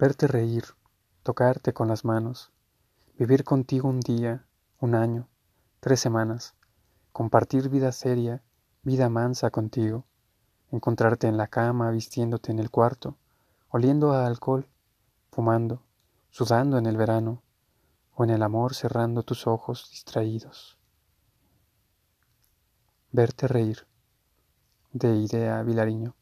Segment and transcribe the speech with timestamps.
[0.00, 0.64] Verte reír,
[1.22, 2.50] tocarte con las manos,
[3.18, 4.46] vivir contigo un día,
[4.78, 5.28] un año,
[5.80, 6.54] tres semanas,
[7.12, 8.42] compartir vida seria,
[8.82, 10.06] vida mansa contigo,
[10.72, 13.18] encontrarte en la cama, vistiéndote en el cuarto,
[13.68, 14.66] oliendo a alcohol,
[15.32, 15.82] fumando,
[16.30, 17.42] sudando en el verano,
[18.14, 20.78] o en el amor cerrando tus ojos distraídos.
[23.12, 23.86] Verte reír,
[24.94, 26.14] de Idea Vilariño.